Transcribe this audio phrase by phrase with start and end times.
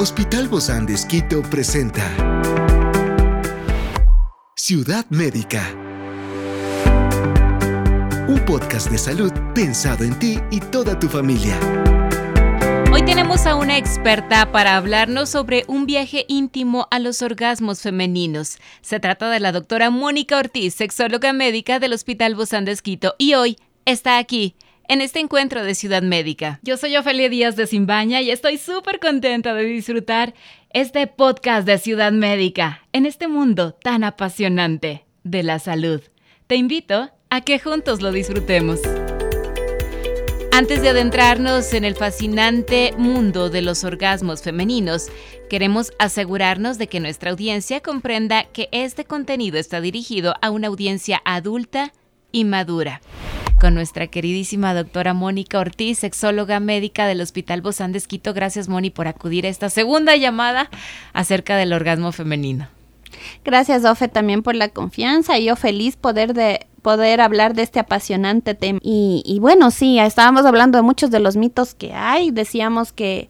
[0.00, 2.04] Hospital Bozán de Esquito presenta
[4.54, 5.74] Ciudad Médica.
[8.28, 11.58] Un podcast de salud pensado en ti y toda tu familia.
[12.92, 18.58] Hoy tenemos a una experta para hablarnos sobre un viaje íntimo a los orgasmos femeninos.
[18.82, 23.34] Se trata de la doctora Mónica Ortiz, sexóloga médica del Hospital Bozán de Esquito, y
[23.34, 24.54] hoy está aquí
[24.88, 26.60] en este encuentro de Ciudad Médica.
[26.62, 30.34] Yo soy Ofelia Díaz de Simbaña y estoy súper contenta de disfrutar
[30.70, 36.00] este podcast de Ciudad Médica en este mundo tan apasionante de la salud.
[36.46, 38.80] Te invito a que juntos lo disfrutemos.
[40.50, 45.08] Antes de adentrarnos en el fascinante mundo de los orgasmos femeninos,
[45.50, 51.20] queremos asegurarnos de que nuestra audiencia comprenda que este contenido está dirigido a una audiencia
[51.24, 51.92] adulta
[52.32, 53.02] y madura
[53.58, 58.32] con nuestra queridísima doctora Mónica Ortiz, sexóloga médica del Hospital Bozán de Esquito.
[58.32, 60.70] Gracias, Moni, por acudir a esta segunda llamada
[61.12, 62.68] acerca del orgasmo femenino.
[63.44, 67.80] Gracias, Ofe, también por la confianza y yo feliz poder de poder hablar de este
[67.80, 68.78] apasionante tema.
[68.82, 72.30] Y, y, bueno, sí, estábamos hablando de muchos de los mitos que hay.
[72.30, 73.28] Decíamos que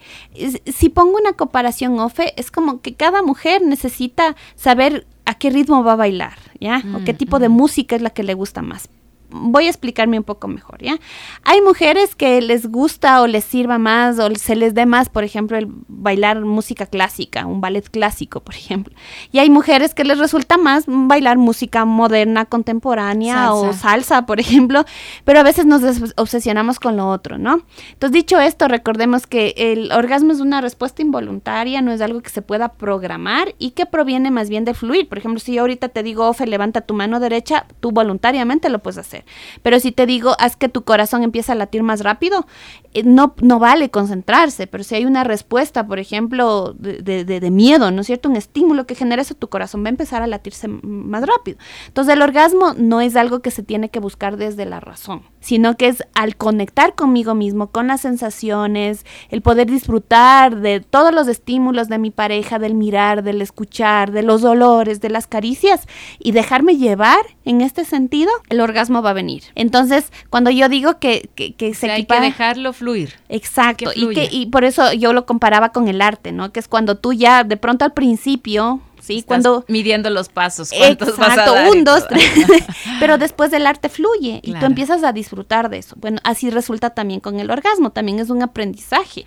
[0.66, 5.82] si pongo una comparación, Ofe, es como que cada mujer necesita saber a qué ritmo
[5.82, 6.82] va a bailar, ¿ya?
[6.94, 8.88] o qué tipo de música es la que le gusta más
[9.30, 10.98] voy a explicarme un poco mejor, ¿ya?
[11.44, 15.24] Hay mujeres que les gusta o les sirva más o se les dé más, por
[15.24, 18.94] ejemplo, el bailar música clásica, un ballet clásico, por ejemplo.
[19.32, 24.84] Y hay mujeres que les resulta más bailar música moderna, contemporánea o salsa, por ejemplo,
[25.24, 25.82] pero a veces nos
[26.16, 27.62] obsesionamos con lo otro, ¿no?
[27.92, 32.30] Entonces, dicho esto, recordemos que el orgasmo es una respuesta involuntaria, no es algo que
[32.30, 35.08] se pueda programar y que proviene más bien de fluir.
[35.08, 38.78] Por ejemplo, si yo ahorita te digo, Ofe, levanta tu mano derecha, tú voluntariamente lo
[38.80, 39.17] puedes hacer.
[39.62, 42.46] Pero si te digo, haz que tu corazón empiece a latir más rápido,
[42.94, 47.90] eh, no, no vale concentrarse, pero si hay una respuesta, por ejemplo, de, de, miedo,
[47.90, 48.28] ¿no es cierto?
[48.28, 51.58] Un estímulo que genera eso, tu corazón va a empezar a latirse más rápido.
[51.86, 55.76] Entonces el orgasmo no es algo que se tiene que buscar desde la razón, sino
[55.76, 61.28] que es al conectar conmigo mismo, con las sensaciones, el poder disfrutar de todos los
[61.28, 65.86] estímulos de mi pareja, del mirar, del escuchar, de los dolores, de las caricias
[66.18, 69.44] y dejarme llevar en este sentido, el orgasmo va a venir.
[69.54, 73.14] Entonces, cuando yo digo que, que, se Hay que dejarlo fluir.
[73.28, 73.90] Exacto.
[73.94, 76.52] y, que, y por eso yo lo comparaba con el arte, ¿no?
[76.52, 79.22] Que es cuando tú ya de pronto al principio ¿sí?
[79.26, 82.30] Cuando midiendo los pasos, cuántos exacto, un, dos, tres,
[83.00, 85.94] pero después el arte fluye y tú empiezas a disfrutar de eso.
[85.98, 89.24] Bueno, así resulta también con el orgasmo, también es un aprendizaje.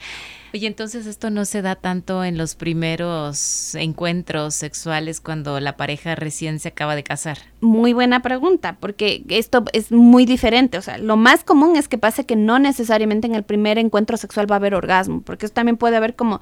[0.53, 6.16] Oye, entonces esto no se da tanto en los primeros encuentros sexuales cuando la pareja
[6.16, 7.38] recién se acaba de casar.
[7.62, 10.78] Muy buena pregunta, porque esto es muy diferente.
[10.78, 14.17] O sea, lo más común es que pase que no necesariamente en el primer encuentro
[14.17, 16.41] sexual va a haber orgasmo, porque eso también puede haber como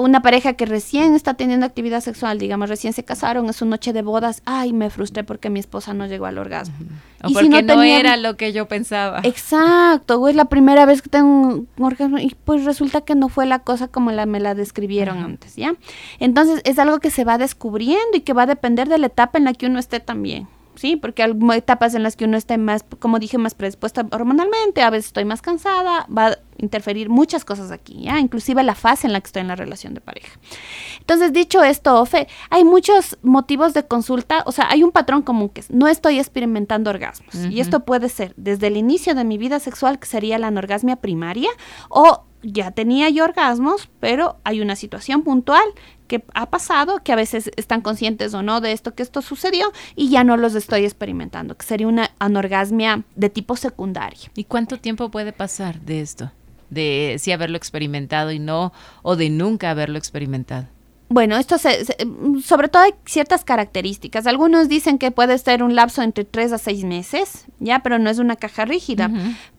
[0.00, 3.92] una pareja que recién está teniendo actividad sexual, digamos, recién se casaron, es su noche
[3.92, 6.74] de bodas, ay, me frustré porque mi esposa no llegó al orgasmo.
[7.24, 9.20] O porque si no, era lo que yo pensaba.
[9.22, 13.28] Exacto, o es la primera vez que tengo un orgasmo y pues resulta que no
[13.28, 15.74] fue la cosa como la, me la describieron antes, ¿ya?
[16.18, 19.38] Entonces es algo que se va descubriendo y que va a depender de la etapa
[19.38, 20.48] en la que uno esté también.
[20.76, 20.96] ¿Sí?
[20.96, 24.90] Porque hay etapas en las que uno esté más, como dije, más predispuesta hormonalmente, a
[24.90, 28.18] veces estoy más cansada, va a interferir muchas cosas aquí, ¿ya?
[28.20, 30.38] Inclusive la fase en la que estoy en la relación de pareja.
[31.00, 35.48] Entonces, dicho esto, Ofe, hay muchos motivos de consulta, o sea, hay un patrón común
[35.48, 37.34] que es, no estoy experimentando orgasmos.
[37.50, 40.96] Y esto puede ser desde el inicio de mi vida sexual, que sería la anorgasmia
[40.96, 41.50] primaria,
[41.88, 45.64] o ya tenía yo orgasmos, pero hay una situación puntual
[46.06, 49.72] que ha pasado, que a veces están conscientes o no de esto que esto sucedió
[49.96, 54.30] y ya no los estoy experimentando, que sería una anorgasmia de tipo secundario.
[54.34, 56.30] ¿Y cuánto tiempo puede pasar de esto?
[56.70, 58.72] De si haberlo experimentado y no,
[59.02, 60.66] o de nunca haberlo experimentado.
[61.08, 61.84] Bueno, esto se,
[62.42, 64.26] sobre todo hay ciertas características.
[64.26, 68.08] Algunos dicen que puede ser un lapso entre tres a seis meses, ya, pero no
[68.08, 69.10] es una caja rígida,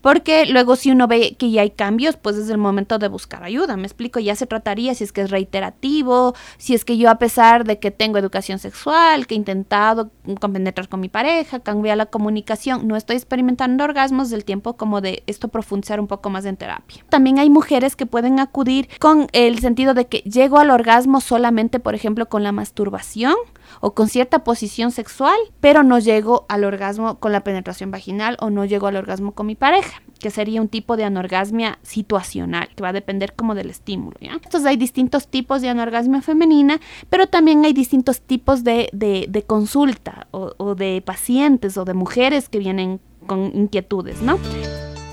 [0.01, 3.43] porque luego si uno ve que ya hay cambios, pues es el momento de buscar
[3.43, 3.77] ayuda.
[3.77, 7.19] Me explico, ya se trataría si es que es reiterativo, si es que yo a
[7.19, 10.11] pesar de que tengo educación sexual, que he intentado
[10.41, 15.23] compenetrar con mi pareja, cambiar la comunicación, no estoy experimentando orgasmos del tiempo como de
[15.27, 17.05] esto profundizar un poco más en terapia.
[17.09, 21.81] También hay mujeres que pueden acudir con el sentido de que llego al orgasmo solamente,
[21.81, 23.35] por ejemplo, con la masturbación
[23.81, 28.49] o con cierta posición sexual, pero no llego al orgasmo con la penetración vaginal o
[28.49, 32.81] no llego al orgasmo con mi pareja, que sería un tipo de anorgasmia situacional, que
[32.81, 34.15] va a depender como del estímulo.
[34.21, 34.31] ¿ya?
[34.31, 36.79] Entonces hay distintos tipos de anorgasmia femenina,
[37.09, 42.47] pero también hay distintos tipos de, de, consulta o, o de pacientes o de mujeres
[42.47, 44.39] que vienen con inquietudes, ¿no?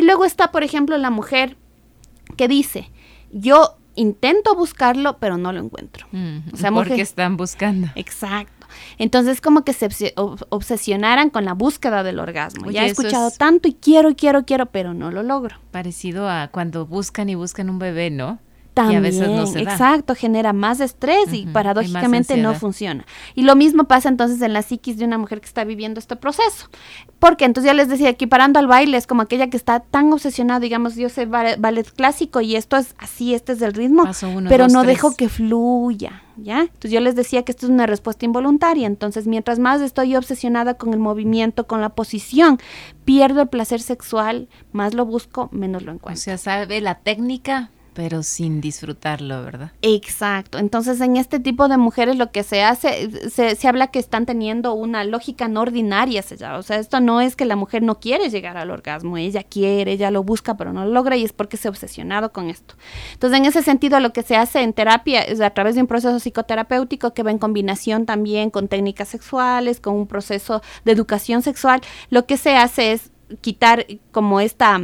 [0.00, 1.58] Y luego está, por ejemplo, la mujer
[2.38, 2.90] que dice,
[3.32, 6.06] yo intento buscarlo, pero no lo encuentro.
[6.54, 7.88] o sea, porque están buscando.
[7.96, 8.66] Exacto.
[8.96, 12.70] Entonces, como que se obsesionaran con la búsqueda del orgasmo.
[12.70, 15.56] ya he escuchado tanto y quiero, quiero, quiero, pero no lo logro.
[15.70, 18.38] Parecido a cuando buscan y buscan un bebé, ¿no?
[18.74, 23.04] También, exacto, genera más estrés y paradójicamente no funciona.
[23.34, 26.14] Y lo mismo pasa entonces en la psiquis de una mujer que está viviendo este
[26.16, 26.68] proceso.
[27.18, 30.60] Porque entonces ya les decía, equiparando al baile, es como aquella que está tan obsesionada,
[30.60, 34.04] digamos, yo sé ballet, clásico y esto es así, este es el ritmo,
[34.48, 36.60] pero no dejo que fluya, ¿ya?
[36.60, 40.74] Entonces yo les decía que esto es una respuesta involuntaria, entonces mientras más estoy obsesionada
[40.74, 42.58] con el movimiento, con la posición,
[43.04, 46.20] pierdo el placer sexual, más lo busco, menos lo encuentro.
[46.20, 49.72] O sea, sabe la técnica, pero sin disfrutarlo, ¿verdad?
[49.82, 50.56] Exacto.
[50.56, 54.24] Entonces, en este tipo de mujeres lo que se hace, se, se habla que están
[54.24, 56.24] teniendo una lógica no ordinaria,
[56.56, 59.92] o sea, esto no es que la mujer no quiere llegar al orgasmo, ella quiere,
[59.92, 62.74] ella lo busca, pero no lo logra y es porque se ha obsesionado con esto.
[63.12, 65.86] Entonces, en ese sentido, lo que se hace en terapia es a través de un
[65.86, 71.42] proceso psicoterapéutico que va en combinación también con técnicas sexuales, con un proceso de educación
[71.42, 73.10] sexual, lo que se hace es
[73.40, 74.80] quitar como esta,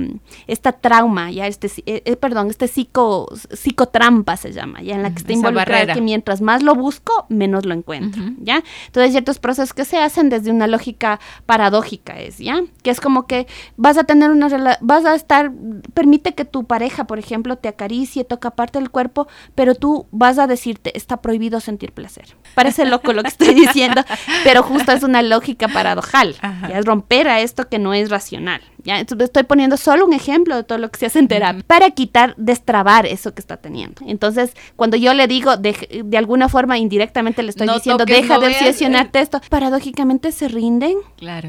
[0.47, 5.11] esta trauma, ya este, eh, eh, perdón, este psico, psicotrampa se llama, ya en la
[5.11, 8.63] que está involucrada que mientras más lo busco, menos lo encuentro, ¿ya?
[8.87, 12.63] Entonces ciertos procesos que se hacen desde una lógica paradójica es, ¿ya?
[12.83, 13.47] Que es como que
[13.77, 14.49] vas a tener una
[14.81, 15.51] vas a estar,
[15.95, 20.39] permite que tu pareja, por ejemplo, te acaricie, toca parte del cuerpo, pero tú vas
[20.39, 22.37] a decirte, está prohibido sentir placer.
[22.55, 24.03] Parece loco lo que estoy diciendo,
[24.45, 28.36] pero justo es una lógica paradojal, ya es romper a esto que no es racional
[28.37, 28.76] regional.
[28.87, 29.01] ¿Ya?
[29.01, 32.35] estoy poniendo solo un ejemplo de todo lo que se hace en terapia para quitar,
[32.37, 34.03] destrabar eso que está teniendo.
[34.07, 38.47] Entonces, cuando yo le digo, de, de alguna forma indirectamente le estoy diciendo, deja de
[38.49, 40.97] obsesionarte esto, paradójicamente se rinden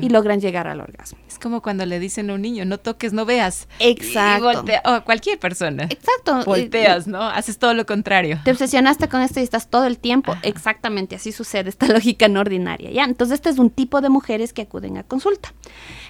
[0.02, 1.20] y logran llegar al orgasmo.
[1.28, 3.68] Es como cuando le dicen a un niño, no toques, no veas.
[3.80, 4.66] Exacto.
[4.86, 5.84] o cualquier persona.
[5.84, 6.44] Exacto.
[6.46, 7.22] Volteas, ¿no?
[7.22, 8.40] Haces todo lo contrario.
[8.44, 10.36] Te obsesionaste con esto y estás todo el tiempo.
[10.42, 13.04] Exactamente, así sucede esta lógica no ordinaria, ¿ya?
[13.04, 15.54] Entonces, este es un tipo de mujeres que acuden a consulta.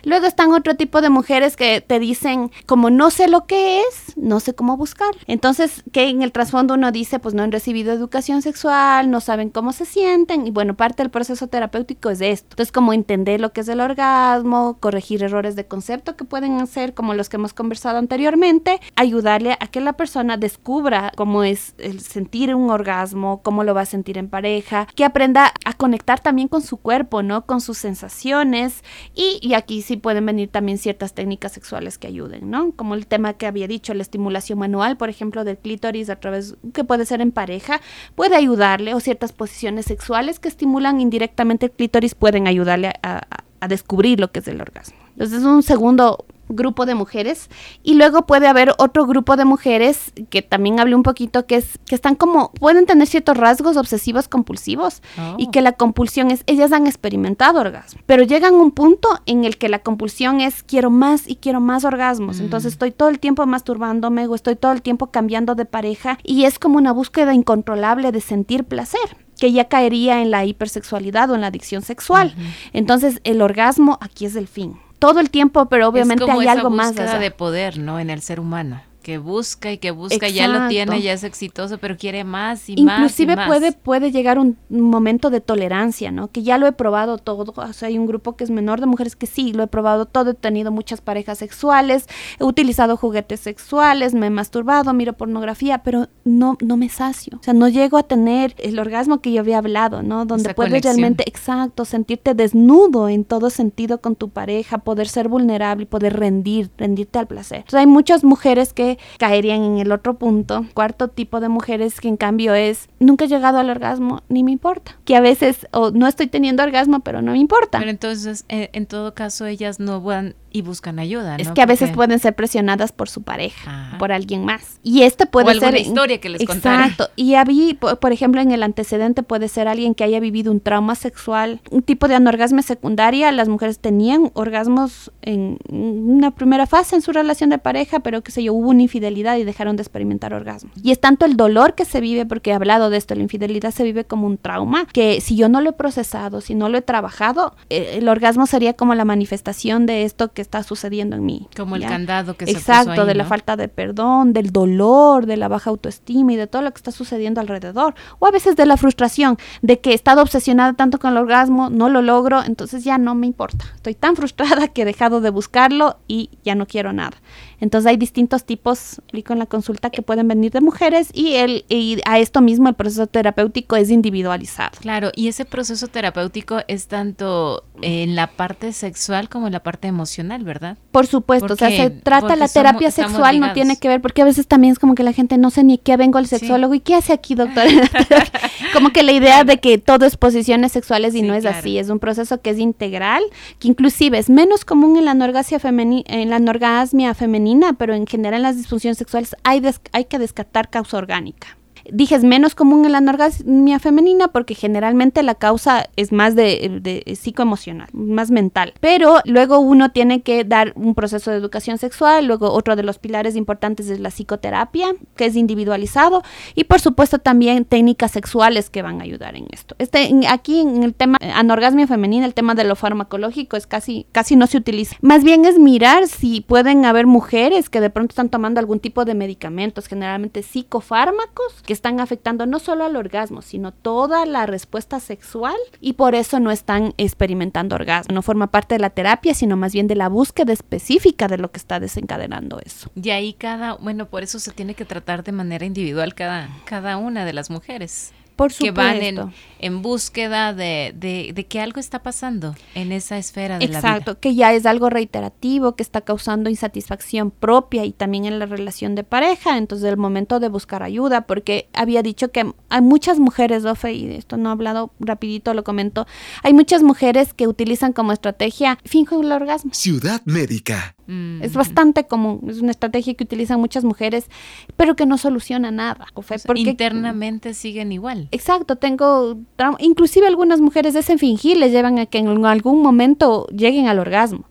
[0.03, 4.15] Luego están otro tipo de mujeres que te dicen, como no sé lo que es,
[4.17, 5.09] no sé cómo buscar.
[5.25, 9.49] Entonces, que en el trasfondo uno dice, pues no han recibido educación sexual, no saben
[9.49, 10.45] cómo se sienten.
[10.45, 12.49] Y bueno, parte del proceso terapéutico es esto.
[12.51, 16.93] Entonces, como entender lo que es el orgasmo, corregir errores de concepto que pueden hacer,
[16.93, 22.01] como los que hemos conversado anteriormente, ayudarle a que la persona descubra cómo es el
[22.01, 26.47] sentir un orgasmo, cómo lo va a sentir en pareja, que aprenda a conectar también
[26.47, 27.47] con su cuerpo, ¿no?
[27.47, 28.83] Con sus sensaciones.
[29.15, 32.71] Y, y aquí sí pueden venir también ciertas técnicas sexuales que ayuden, ¿no?
[32.71, 36.55] Como el tema que había dicho, la estimulación manual, por ejemplo, del clítoris a través,
[36.73, 37.81] que puede ser en pareja,
[38.15, 43.27] puede ayudarle, o ciertas posiciones sexuales que estimulan indirectamente el clítoris pueden ayudarle a,
[43.59, 45.06] a descubrir lo que es el orgasmo.
[45.17, 47.49] Entonces es un segundo grupo de mujeres
[47.83, 51.79] y luego puede haber otro grupo de mujeres que también hablé un poquito que es
[51.85, 55.01] que están como pueden tener ciertos rasgos obsesivos compulsivos
[55.37, 55.51] y oh.
[55.51, 59.57] que la compulsión es ellas han experimentado orgasmo pero llegan a un punto en el
[59.57, 62.43] que la compulsión es quiero más y quiero más orgasmos mm.
[62.43, 66.45] entonces estoy todo el tiempo masturbándome o estoy todo el tiempo cambiando de pareja y
[66.45, 71.35] es como una búsqueda incontrolable de sentir placer que ya caería en la hipersexualidad o
[71.35, 72.33] en la adicción sexual.
[72.73, 76.95] Entonces, el orgasmo aquí es el fin todo el tiempo, pero obviamente hay algo más.
[76.95, 77.99] de poder, ¿no?
[77.99, 81.77] En el ser humano que busca y que busca, ya lo tiene, ya es exitoso,
[81.77, 82.97] pero quiere más y más.
[82.97, 86.29] Inclusive puede, puede llegar un momento de tolerancia, ¿no?
[86.29, 87.53] Que ya lo he probado todo.
[87.55, 90.07] O sea, hay un grupo que es menor de mujeres que sí, lo he probado
[90.07, 95.83] todo, he tenido muchas parejas sexuales, he utilizado juguetes sexuales, me he masturbado, miro pornografía,
[95.83, 97.37] pero no, no me sacio.
[97.39, 100.25] O sea, no llego a tener el orgasmo que yo había hablado, ¿no?
[100.25, 105.83] Donde puedes realmente, exacto, sentirte desnudo en todo sentido con tu pareja, poder ser vulnerable
[105.83, 107.59] y poder rendir, rendirte al placer.
[107.59, 110.65] Entonces, hay muchas mujeres que caerían en el otro punto.
[110.73, 114.51] Cuarto tipo de mujeres que en cambio es, nunca he llegado al orgasmo, ni me
[114.51, 114.97] importa.
[115.05, 117.79] Que a veces, o no estoy teniendo orgasmo, pero no me importa.
[117.79, 121.35] Pero entonces, eh, en todo caso, ellas no van y buscan ayuda.
[121.37, 124.79] Es que a veces pueden ser presionadas por su pareja, por alguien más.
[124.83, 125.75] Y este puede o ser.
[125.77, 127.09] historia que les Exacto.
[127.15, 130.95] Y había, por ejemplo, en el antecedente puede ser alguien que haya vivido un trauma
[130.95, 133.31] sexual, un tipo de anorgasmia secundaria.
[133.31, 138.31] Las mujeres tenían orgasmos en una primera fase en su relación de pareja, pero que
[138.31, 140.73] sé yo, hubo una infidelidad y dejaron de experimentar orgasmos.
[140.81, 143.71] Y es tanto el dolor que se vive, porque he hablado de esto, la infidelidad
[143.71, 146.77] se vive como un trauma, que si yo no lo he procesado, si no lo
[146.77, 151.25] he trabajado, eh, el orgasmo sería como la manifestación de esto que está sucediendo en
[151.25, 151.47] mí.
[151.57, 155.35] Como el candado que Exacto, se Exacto, de la falta de perdón, del dolor, de
[155.35, 157.95] la baja autoestima y de todo lo que está sucediendo alrededor.
[158.19, 161.71] O a veces de la frustración, de que he estado obsesionada tanto con el orgasmo,
[161.71, 163.65] no lo logro, entonces ya no me importa.
[163.73, 167.17] Estoy tan frustrada que he dejado de buscarlo y ya no quiero nada.
[167.59, 171.99] Entonces hay distintos tipos, en la consulta, que pueden venir de mujeres y, el, y
[172.05, 174.77] a esto mismo el proceso terapéutico es individualizado.
[174.79, 179.87] Claro, y ese proceso terapéutico es tanto en la parte sexual como en la parte
[179.87, 180.77] emocional, ¿verdad?
[180.91, 184.25] Por supuesto, o sea, se trata la terapia sexual, no tiene que ver, porque a
[184.25, 186.79] veces también es como que la gente no sé ni qué vengo al sexólogo y
[186.79, 187.63] qué hace aquí, doctor.
[188.73, 191.89] como que la idea de que todo es posiciones sexuales y no es así, es
[191.89, 193.23] un proceso que es integral,
[193.59, 198.07] que inclusive es menos común en la anorgasmia femenina, en la anorgasmia femenina, pero en
[198.07, 201.57] general en las disfunciones sexuales hay, hay que descartar causa orgánica.
[201.91, 206.79] Dije, es menos común en la anorgasmia femenina porque generalmente la causa es más de,
[206.81, 208.73] de, psicoemocional, más mental.
[208.79, 212.99] Pero luego uno tiene que dar un proceso de educación sexual, luego otro de los
[212.99, 216.23] pilares importantes es la psicoterapia, que es individualizado,
[216.55, 219.75] y por supuesto también técnicas sexuales que van a ayudar en esto.
[219.79, 224.35] Este, aquí en el tema anorgasmia femenina, el tema de lo farmacológico es casi, casi
[224.35, 224.95] no se utiliza.
[225.01, 229.05] Más bien es mirar si pueden haber mujeres que de pronto están tomando algún tipo
[229.05, 234.99] de medicamentos, generalmente psicofármacos, que están afectando no solo al orgasmo, sino toda la respuesta
[234.99, 238.13] sexual y por eso no están experimentando orgasmo.
[238.13, 241.51] No forma parte de la terapia, sino más bien de la búsqueda específica de lo
[241.51, 242.89] que está desencadenando eso.
[242.95, 246.97] Y ahí cada, bueno, por eso se tiene que tratar de manera individual cada, cada
[246.97, 248.11] una de las mujeres.
[248.37, 248.73] Por supuesto.
[248.73, 253.73] que van en, búsqueda de, de, que algo está pasando en esa esfera de Exacto,
[253.73, 253.97] la vida.
[253.97, 258.45] Exacto, que ya es algo reiterativo, que está causando insatisfacción propia y también en la
[258.45, 259.57] relación de pareja.
[259.57, 264.13] Entonces, el momento de buscar ayuda, porque había dicho que hay muchas mujeres, Ofe, y
[264.13, 266.05] esto no he hablado rapidito, lo comento,
[266.43, 269.73] hay muchas mujeres que utilizan como estrategia finjo el orgasmo.
[269.73, 270.96] Ciudad médica.
[271.07, 271.41] Mm.
[271.41, 274.29] Es bastante común, es una estrategia que utilizan muchas mujeres,
[274.75, 276.07] pero que no soluciona nada.
[276.45, 278.27] porque internamente siguen igual.
[278.31, 279.37] Exacto, tengo,
[279.79, 283.99] inclusive algunas mujeres de ese fingir les llevan a que en algún momento lleguen al
[283.99, 284.45] orgasmo.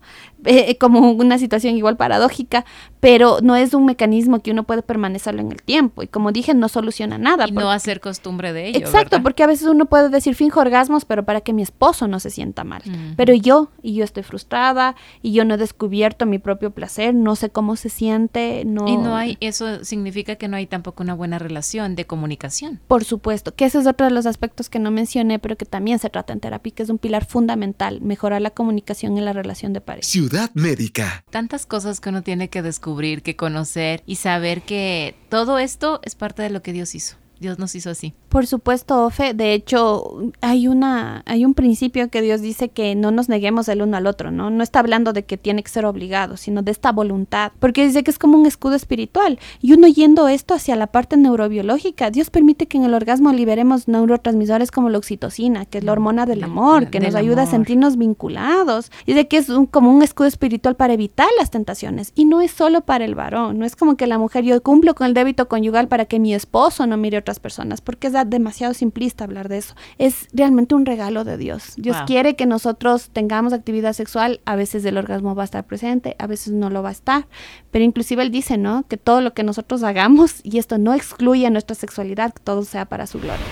[0.49, 2.63] Eh, como una situación igual paradójica,
[3.01, 6.03] pero no es un mecanismo que uno puede permanecerlo en el tiempo.
[6.03, 7.47] Y como dije, no soluciona nada.
[7.47, 8.79] Y no hacer costumbre de ello.
[8.79, 12.21] Exacto, porque a veces uno puede decir finjo orgasmos, pero para que mi esposo no
[12.21, 12.81] se sienta mal.
[13.17, 17.35] Pero yo, y yo estoy frustrada, y yo no he descubierto mi propio placer, no
[17.35, 18.87] sé cómo se siente, no...
[18.87, 22.79] Y no hay, eso significa que no hay tampoco una buena relación de comunicación.
[22.87, 25.99] Por supuesto, que ese es otro de los aspectos que no mencioné, pero que también
[25.99, 29.73] se trata en terapia, que es un pilar fundamental, mejorar la comunicación en la relación
[29.73, 30.07] de pareja.
[30.07, 31.23] Ciudad médica.
[31.29, 36.15] Tantas cosas que uno tiene que descubrir, que conocer y saber que todo esto es
[36.15, 37.17] parte de lo que Dios hizo.
[37.39, 38.13] Dios nos hizo así.
[38.29, 39.33] Por supuesto, Ofe.
[39.33, 43.81] De hecho, hay una, hay un principio que Dios dice que no nos neguemos el
[43.81, 44.49] uno al otro, ¿no?
[44.49, 47.51] No está hablando de que tiene que ser obligado, sino de esta voluntad.
[47.59, 49.39] Porque dice que es como un escudo espiritual.
[49.61, 53.87] Y uno yendo esto hacia la parte neurobiológica, Dios permite que en el orgasmo liberemos
[53.87, 57.97] neurotransmisores como la oxitocina, que es la hormona del amor, que nos ayuda a sentirnos
[57.97, 58.91] vinculados.
[59.05, 62.11] Y de que es como un escudo espiritual para evitar las tentaciones.
[62.15, 63.59] Y no es solo para el varón.
[63.59, 66.33] No es como que la mujer, yo cumplo con el débito conyugal para que mi
[66.33, 69.75] esposo no mire otras personas, porque es demasiado simplista hablar de eso.
[69.97, 71.73] Es realmente un regalo de Dios.
[71.75, 76.15] Dios quiere que nosotros tengamos actividad sexual, a veces el orgasmo va a estar presente,
[76.19, 77.27] a veces no lo va a estar,
[77.71, 78.83] pero inclusive Él dice, ¿no?
[78.87, 82.85] Que todo lo que nosotros hagamos, y esto no excluye nuestra sexualidad, que todo sea
[82.85, 83.45] para su gloria.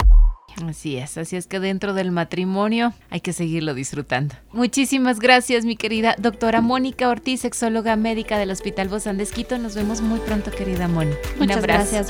[0.64, 4.36] Así es, así es que dentro del matrimonio hay que seguirlo disfrutando.
[4.54, 9.28] Muchísimas gracias, mi querida doctora Mónica Ortiz, sexóloga médica del Hospital Bozán de
[9.60, 11.12] Nos vemos muy pronto, querida Moni.
[11.38, 12.10] Muchas gracias,